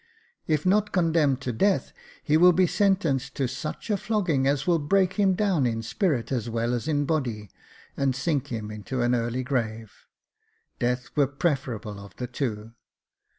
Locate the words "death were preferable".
10.79-11.99